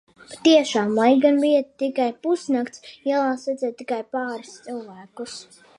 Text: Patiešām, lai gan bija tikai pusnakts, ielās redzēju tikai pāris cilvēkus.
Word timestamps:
Patiešām, 0.29 0.93
lai 0.99 1.09
gan 1.25 1.37
bija 1.43 1.59
tikai 1.83 2.07
pusnakts, 2.25 2.83
ielās 3.11 3.47
redzēju 3.51 3.79
tikai 3.83 4.03
pāris 4.17 4.57
cilvēkus. 4.69 5.41